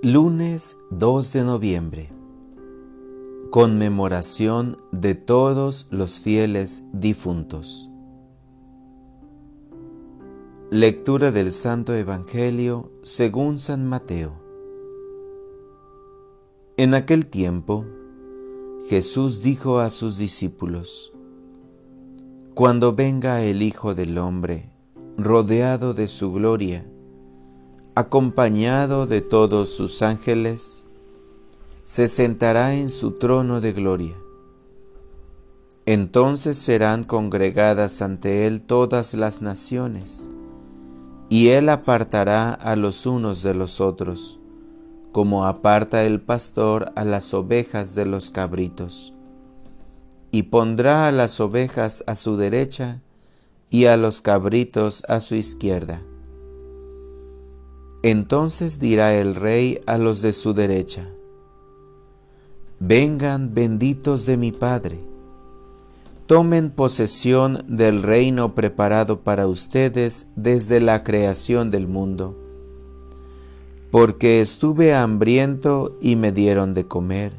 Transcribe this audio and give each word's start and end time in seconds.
Lunes 0.00 0.78
2 0.90 1.32
de 1.32 1.42
noviembre. 1.42 2.12
Conmemoración 3.50 4.78
de 4.92 5.16
todos 5.16 5.88
los 5.90 6.20
fieles 6.20 6.84
difuntos. 6.92 7.90
Lectura 10.70 11.32
del 11.32 11.50
Santo 11.50 11.94
Evangelio 11.94 12.92
según 13.02 13.58
San 13.58 13.88
Mateo. 13.88 14.34
En 16.76 16.94
aquel 16.94 17.26
tiempo, 17.26 17.84
Jesús 18.88 19.42
dijo 19.42 19.80
a 19.80 19.90
sus 19.90 20.16
discípulos, 20.16 21.12
Cuando 22.54 22.94
venga 22.94 23.42
el 23.42 23.62
Hijo 23.62 23.96
del 23.96 24.16
Hombre, 24.18 24.70
rodeado 25.16 25.92
de 25.92 26.06
su 26.06 26.32
gloria, 26.32 26.86
acompañado 27.98 29.08
de 29.08 29.22
todos 29.22 29.70
sus 29.70 30.02
ángeles, 30.02 30.86
se 31.82 32.06
sentará 32.06 32.76
en 32.76 32.90
su 32.90 33.18
trono 33.18 33.60
de 33.60 33.72
gloria. 33.72 34.14
Entonces 35.84 36.58
serán 36.58 37.02
congregadas 37.02 38.00
ante 38.00 38.46
él 38.46 38.62
todas 38.62 39.14
las 39.14 39.42
naciones, 39.42 40.30
y 41.28 41.48
él 41.48 41.68
apartará 41.68 42.52
a 42.52 42.76
los 42.76 43.04
unos 43.04 43.42
de 43.42 43.54
los 43.54 43.80
otros, 43.80 44.38
como 45.10 45.44
aparta 45.44 46.04
el 46.04 46.20
pastor 46.20 46.92
a 46.94 47.02
las 47.02 47.34
ovejas 47.34 47.96
de 47.96 48.06
los 48.06 48.30
cabritos, 48.30 49.12
y 50.30 50.44
pondrá 50.44 51.08
a 51.08 51.10
las 51.10 51.40
ovejas 51.40 52.04
a 52.06 52.14
su 52.14 52.36
derecha 52.36 53.00
y 53.70 53.86
a 53.86 53.96
los 53.96 54.22
cabritos 54.22 55.04
a 55.08 55.18
su 55.18 55.34
izquierda. 55.34 56.00
Entonces 58.10 58.80
dirá 58.80 59.14
el 59.16 59.34
rey 59.34 59.82
a 59.84 59.98
los 59.98 60.22
de 60.22 60.32
su 60.32 60.54
derecha, 60.54 61.10
Vengan 62.80 63.52
benditos 63.52 64.24
de 64.24 64.38
mi 64.38 64.50
Padre, 64.50 64.98
tomen 66.26 66.70
posesión 66.70 67.66
del 67.68 68.02
reino 68.02 68.54
preparado 68.54 69.20
para 69.20 69.46
ustedes 69.46 70.28
desde 70.36 70.80
la 70.80 71.04
creación 71.04 71.70
del 71.70 71.86
mundo, 71.86 72.34
porque 73.90 74.40
estuve 74.40 74.94
hambriento 74.94 75.98
y 76.00 76.16
me 76.16 76.32
dieron 76.32 76.72
de 76.72 76.86
comer, 76.86 77.32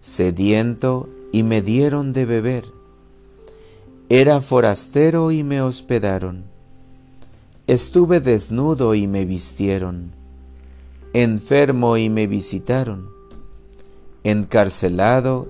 sediento 0.00 1.08
y 1.30 1.44
me 1.44 1.62
dieron 1.62 2.12
de 2.12 2.24
beber, 2.24 2.64
era 4.08 4.40
forastero 4.40 5.30
y 5.30 5.44
me 5.44 5.62
hospedaron 5.62 6.55
Estuve 7.68 8.20
desnudo 8.20 8.94
y 8.94 9.08
me 9.08 9.24
vistieron, 9.24 10.12
enfermo 11.12 11.96
y 11.96 12.08
me 12.08 12.28
visitaron, 12.28 13.10
encarcelado 14.22 15.48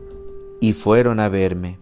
y 0.59 0.73
fueron 0.73 1.21
a 1.21 1.29
verme. 1.29 1.79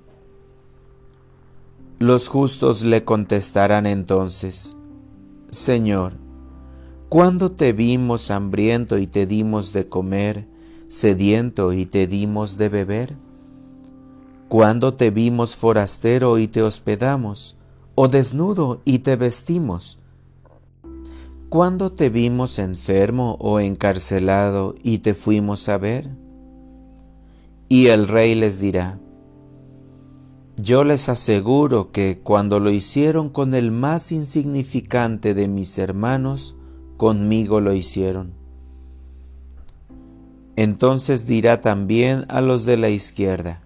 Los 2.01 2.27
justos 2.27 2.83
le 2.83 3.05
contestarán 3.05 3.87
entonces, 3.87 4.77
Señor, 5.51 6.15
¿cuándo 7.09 7.53
te 7.53 7.73
vimos 7.73 8.33
hambriento 8.33 8.99
y 8.99 9.07
te 9.07 9.27
dimos 9.27 9.73
de 9.73 9.89
comer, 9.89 10.49
sediento 10.89 11.73
y 11.73 11.87
te 11.87 12.09
dimos 12.09 12.59
de 12.59 12.69
beber? 12.69 13.15
¿Cuándo 14.49 14.95
te 14.95 15.13
vimos 15.13 15.55
forastero 15.55 16.39
y 16.39 16.49
te 16.49 16.61
hospedamos, 16.61 17.55
o 17.95 18.09
desnudo 18.09 18.81
y 18.85 18.99
te 18.99 19.15
vestimos? 19.15 20.01
¿Cuándo 21.55 21.93
te 21.93 22.11
vimos 22.11 22.59
enfermo 22.59 23.37
o 23.39 23.61
encarcelado 23.61 24.75
y 24.83 24.99
te 24.99 25.15
fuimos 25.15 25.69
a 25.69 25.79
ver? 25.79 26.11
Y 27.69 27.87
el 27.87 28.09
rey 28.09 28.35
les 28.35 28.59
dirá, 28.59 28.99
yo 30.57 30.83
les 30.83 31.09
aseguro 31.09 31.93
que 31.93 32.19
cuando 32.21 32.59
lo 32.59 32.73
hicieron 32.73 33.29
con 33.29 33.55
el 33.55 33.71
más 33.71 34.11
insignificante 34.11 35.33
de 35.33 35.47
mis 35.47 35.79
hermanos, 35.79 36.57
conmigo 36.97 37.61
lo 37.61 37.73
hicieron. 37.73 38.35
Entonces 40.57 41.29
dirá 41.29 41.61
también 41.61 42.25
a 42.27 42.41
los 42.41 42.65
de 42.65 42.79
la 42.79 42.89
izquierda, 42.89 43.63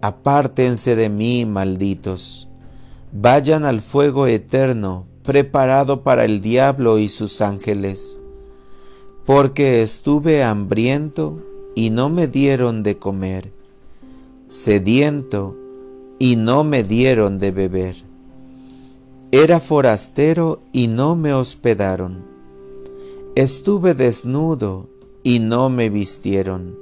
apártense 0.00 0.94
de 0.94 1.08
mí, 1.08 1.44
malditos, 1.44 2.48
vayan 3.10 3.64
al 3.64 3.80
fuego 3.80 4.28
eterno 4.28 5.10
preparado 5.22 6.02
para 6.02 6.24
el 6.24 6.40
diablo 6.40 6.98
y 6.98 7.08
sus 7.08 7.40
ángeles, 7.40 8.20
porque 9.24 9.82
estuve 9.82 10.42
hambriento 10.42 11.38
y 11.74 11.90
no 11.90 12.10
me 12.10 12.28
dieron 12.28 12.82
de 12.82 12.98
comer, 12.98 13.52
sediento 14.48 15.56
y 16.18 16.36
no 16.36 16.64
me 16.64 16.84
dieron 16.84 17.38
de 17.38 17.50
beber. 17.50 17.96
Era 19.30 19.60
forastero 19.60 20.60
y 20.72 20.88
no 20.88 21.16
me 21.16 21.32
hospedaron. 21.32 22.22
Estuve 23.34 23.94
desnudo 23.94 24.88
y 25.22 25.38
no 25.38 25.70
me 25.70 25.88
vistieron. 25.88 26.76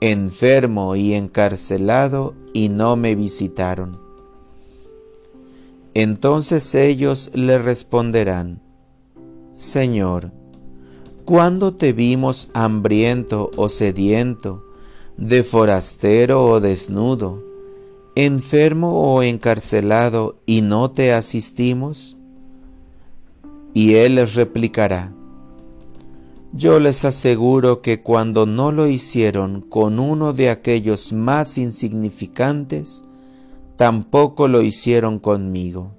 Enfermo 0.00 0.96
y 0.96 1.12
encarcelado 1.12 2.32
y 2.54 2.70
no 2.70 2.96
me 2.96 3.14
visitaron. 3.14 4.09
Entonces 6.02 6.74
ellos 6.74 7.30
le 7.34 7.58
responderán, 7.58 8.62
Señor, 9.54 10.32
¿cuándo 11.26 11.74
te 11.74 11.92
vimos 11.92 12.50
hambriento 12.54 13.50
o 13.58 13.68
sediento, 13.68 14.64
de 15.18 15.42
forastero 15.42 16.46
o 16.46 16.58
desnudo, 16.58 17.44
enfermo 18.14 19.14
o 19.14 19.22
encarcelado 19.22 20.40
y 20.46 20.62
no 20.62 20.90
te 20.90 21.12
asistimos? 21.12 22.16
Y 23.74 23.96
él 23.96 24.14
les 24.14 24.36
replicará, 24.36 25.12
yo 26.54 26.80
les 26.80 27.04
aseguro 27.04 27.82
que 27.82 28.00
cuando 28.00 28.46
no 28.46 28.72
lo 28.72 28.86
hicieron 28.86 29.60
con 29.60 29.98
uno 29.98 30.32
de 30.32 30.48
aquellos 30.48 31.12
más 31.12 31.58
insignificantes, 31.58 33.04
tampoco 33.80 34.46
lo 34.46 34.60
hicieron 34.60 35.18
conmigo. 35.18 35.92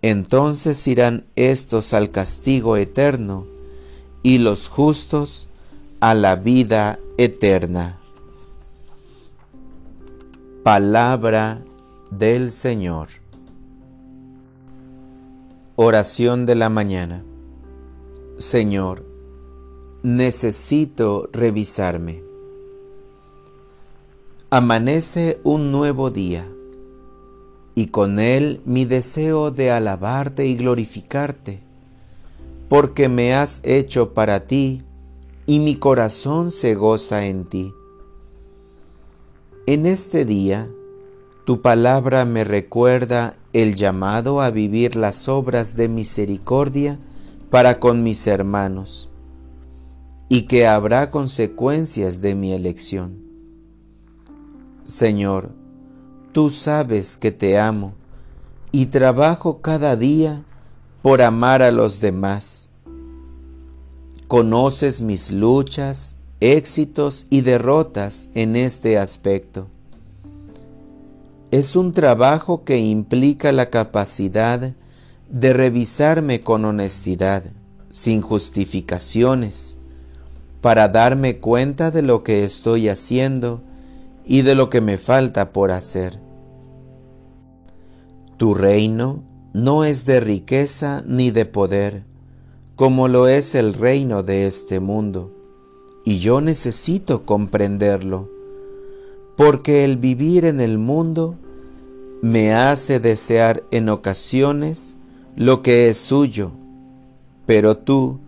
Entonces 0.00 0.88
irán 0.88 1.26
estos 1.36 1.92
al 1.92 2.10
castigo 2.10 2.78
eterno 2.78 3.46
y 4.22 4.38
los 4.38 4.68
justos 4.68 5.50
a 6.00 6.14
la 6.14 6.36
vida 6.36 6.98
eterna. 7.18 7.98
Palabra 10.62 11.60
del 12.10 12.52
Señor. 12.52 13.08
Oración 15.76 16.46
de 16.46 16.54
la 16.54 16.70
mañana. 16.70 17.22
Señor, 18.38 19.04
necesito 20.02 21.28
revisarme. 21.34 22.27
Amanece 24.50 25.40
un 25.44 25.70
nuevo 25.72 26.08
día, 26.10 26.48
y 27.74 27.88
con 27.88 28.18
él 28.18 28.62
mi 28.64 28.86
deseo 28.86 29.50
de 29.50 29.70
alabarte 29.70 30.46
y 30.46 30.56
glorificarte, 30.56 31.60
porque 32.70 33.10
me 33.10 33.34
has 33.34 33.60
hecho 33.62 34.14
para 34.14 34.46
ti, 34.46 34.80
y 35.44 35.58
mi 35.58 35.76
corazón 35.76 36.50
se 36.50 36.74
goza 36.74 37.26
en 37.26 37.44
ti. 37.44 37.74
En 39.66 39.84
este 39.84 40.24
día, 40.24 40.66
tu 41.44 41.60
palabra 41.60 42.24
me 42.24 42.42
recuerda 42.42 43.36
el 43.52 43.74
llamado 43.74 44.40
a 44.40 44.48
vivir 44.48 44.96
las 44.96 45.28
obras 45.28 45.76
de 45.76 45.88
misericordia 45.88 46.98
para 47.50 47.78
con 47.80 48.02
mis 48.02 48.26
hermanos, 48.26 49.10
y 50.30 50.46
que 50.46 50.66
habrá 50.66 51.10
consecuencias 51.10 52.22
de 52.22 52.34
mi 52.34 52.54
elección. 52.54 53.27
Señor, 54.88 55.50
tú 56.32 56.48
sabes 56.48 57.18
que 57.18 57.30
te 57.30 57.58
amo 57.58 57.92
y 58.72 58.86
trabajo 58.86 59.60
cada 59.60 59.96
día 59.96 60.44
por 61.02 61.20
amar 61.20 61.60
a 61.60 61.70
los 61.70 62.00
demás. 62.00 62.70
Conoces 64.28 65.02
mis 65.02 65.30
luchas, 65.30 66.16
éxitos 66.40 67.26
y 67.28 67.42
derrotas 67.42 68.30
en 68.32 68.56
este 68.56 68.96
aspecto. 68.96 69.66
Es 71.50 71.76
un 71.76 71.92
trabajo 71.92 72.64
que 72.64 72.78
implica 72.78 73.52
la 73.52 73.68
capacidad 73.68 74.72
de 75.28 75.52
revisarme 75.52 76.40
con 76.40 76.64
honestidad, 76.64 77.44
sin 77.90 78.22
justificaciones, 78.22 79.76
para 80.62 80.88
darme 80.88 81.36
cuenta 81.40 81.90
de 81.90 82.00
lo 82.00 82.24
que 82.24 82.44
estoy 82.44 82.88
haciendo 82.88 83.67
y 84.28 84.42
de 84.42 84.54
lo 84.54 84.68
que 84.68 84.82
me 84.82 84.98
falta 84.98 85.52
por 85.52 85.72
hacer. 85.72 86.20
Tu 88.36 88.54
reino 88.54 89.24
no 89.54 89.84
es 89.84 90.04
de 90.04 90.20
riqueza 90.20 91.02
ni 91.06 91.30
de 91.30 91.46
poder, 91.46 92.04
como 92.76 93.08
lo 93.08 93.26
es 93.26 93.54
el 93.54 93.72
reino 93.72 94.22
de 94.22 94.46
este 94.46 94.78
mundo, 94.80 95.32
y 96.04 96.18
yo 96.18 96.42
necesito 96.42 97.24
comprenderlo, 97.24 98.28
porque 99.36 99.84
el 99.84 99.96
vivir 99.96 100.44
en 100.44 100.60
el 100.60 100.76
mundo 100.76 101.34
me 102.20 102.52
hace 102.52 103.00
desear 103.00 103.64
en 103.70 103.88
ocasiones 103.88 104.96
lo 105.36 105.62
que 105.62 105.88
es 105.88 105.96
suyo, 105.96 106.52
pero 107.46 107.78
tú 107.78 108.20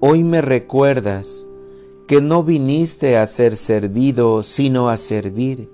hoy 0.00 0.24
me 0.24 0.40
recuerdas 0.40 1.46
que 2.06 2.20
no 2.20 2.42
viniste 2.42 3.16
a 3.16 3.26
ser 3.26 3.56
servido, 3.56 4.42
sino 4.42 4.88
a 4.88 4.96
servir, 4.96 5.70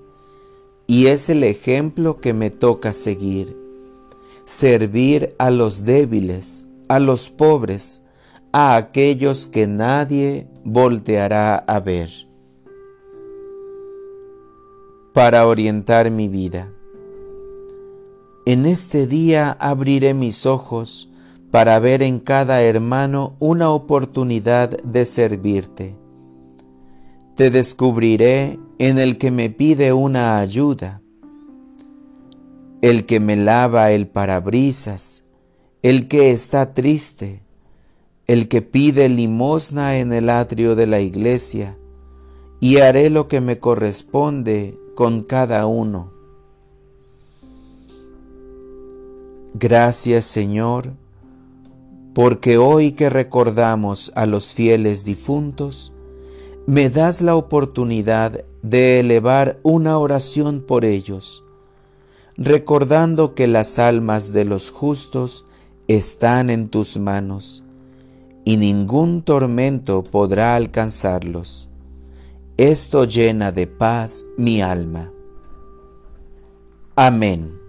y 0.87 1.07
es 1.07 1.29
el 1.29 1.43
ejemplo 1.43 2.19
que 2.19 2.33
me 2.33 2.49
toca 2.49 2.93
seguir, 2.93 3.55
servir 4.45 5.35
a 5.37 5.51
los 5.51 5.85
débiles, 5.85 6.65
a 6.87 6.99
los 6.99 7.29
pobres, 7.29 8.01
a 8.51 8.75
aquellos 8.75 9.45
que 9.45 9.67
nadie 9.67 10.47
volteará 10.63 11.55
a 11.55 11.79
ver. 11.79 12.09
Para 15.13 15.47
orientar 15.47 16.09
mi 16.09 16.27
vida. 16.27 16.71
En 18.45 18.65
este 18.65 19.05
día 19.05 19.55
abriré 19.59 20.13
mis 20.13 20.45
ojos 20.47 21.09
para 21.51 21.79
ver 21.79 22.01
en 22.01 22.19
cada 22.19 22.61
hermano 22.63 23.35
una 23.39 23.69
oportunidad 23.69 24.69
de 24.81 25.05
servirte. 25.05 25.95
Te 27.39 27.49
descubriré 27.51 28.59
en 28.79 28.99
el 28.99 29.17
que 29.17 29.31
me 29.31 29.49
pide 29.49 29.93
una 29.93 30.39
ayuda, 30.39 31.01
el 32.81 33.05
que 33.05 33.21
me 33.21 33.37
lava 33.37 33.93
el 33.93 34.07
parabrisas, 34.09 35.23
el 35.81 36.09
que 36.09 36.31
está 36.31 36.73
triste, 36.73 37.41
el 38.27 38.49
que 38.49 38.61
pide 38.61 39.07
limosna 39.07 39.99
en 39.99 40.11
el 40.11 40.29
atrio 40.29 40.75
de 40.75 40.85
la 40.85 40.99
iglesia, 40.99 41.77
y 42.59 42.79
haré 42.79 43.09
lo 43.09 43.29
que 43.29 43.39
me 43.39 43.57
corresponde 43.57 44.77
con 44.93 45.23
cada 45.23 45.65
uno. 45.65 46.11
Gracias 49.53 50.25
Señor, 50.25 50.91
porque 52.13 52.57
hoy 52.57 52.91
que 52.91 53.09
recordamos 53.09 54.11
a 54.13 54.25
los 54.25 54.53
fieles 54.53 55.05
difuntos, 55.05 55.93
me 56.69 56.91
das 56.91 57.21
la 57.21 57.35
oportunidad 57.35 58.45
de 58.61 58.99
elevar 58.99 59.57
una 59.63 59.97
oración 59.97 60.61
por 60.61 60.85
ellos, 60.85 61.43
recordando 62.37 63.33
que 63.33 63.47
las 63.47 63.79
almas 63.79 64.33
de 64.33 64.45
los 64.45 64.69
justos 64.69 65.47
están 65.87 66.51
en 66.51 66.69
tus 66.69 66.99
manos 66.99 67.63
y 68.45 68.57
ningún 68.57 69.23
tormento 69.23 70.03
podrá 70.03 70.55
alcanzarlos. 70.55 71.71
Esto 72.57 73.05
llena 73.05 73.51
de 73.51 73.65
paz 73.65 74.27
mi 74.37 74.61
alma. 74.61 75.11
Amén. 76.95 77.59